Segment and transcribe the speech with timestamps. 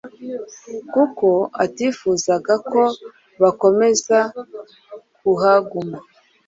[0.93, 1.27] kuko
[1.63, 2.81] atifuzaga ko
[3.41, 4.17] bakomeza
[5.17, 5.97] kuhaguma.